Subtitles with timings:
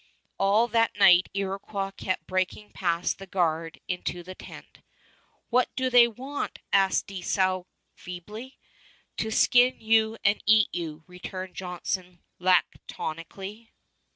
[0.39, 4.79] All that night Iroquois kept breaking past the guard into the tent.
[5.51, 8.57] "What do they want?" asked Dieskau feebly.
[9.17, 13.69] "To skin you and eat you," returned Johnson laconically.